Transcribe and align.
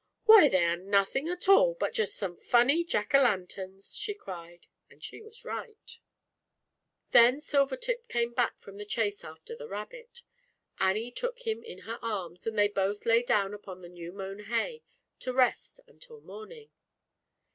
"Why, 0.25 0.49
they 0.49 0.65
are 0.65 0.77
nothing 0.77 1.29
at 1.29 1.47
all, 1.47 1.75
but 1.75 1.93
just 1.93 2.15
some 2.15 2.35
funny 2.35 2.83
Jack 2.83 3.13
O' 3.13 3.19
Lanterns," 3.21 3.95
she 3.95 4.15
cried, 4.15 4.65
and 4.89 5.03
she" 5.03 5.21
was 5.21 5.45
right. 5.45 5.99
1Q2 7.11 7.11
ZAUBERLINDA, 7.11 7.11
THE 7.11 7.11
WISE 7.11 7.11
WITCH. 7.11 7.11
Then 7.11 7.39
Silvertip 7.39 8.07
came 8.07 8.33
back 8.33 8.57
from 8.57 8.77
the 8.77 8.85
chase 8.85 9.23
after 9.23 9.55
the 9.55 9.67
Rabbit. 9.69 10.23
Annie 10.79 11.11
took 11.11 11.45
him 11.45 11.61
in 11.63 11.81
her 11.85 11.99
arms, 12.01 12.47
and 12.47 12.57
they 12.57 12.67
both 12.69 13.05
lay 13.05 13.21
down 13.21 13.53
upon 13.53 13.81
the 13.81 13.89
new 13.89 14.11
mown 14.11 14.39
hay, 14.45 14.81
to 15.19 15.33
rest 15.33 15.79
until 15.85 16.19
morning. 16.21 16.71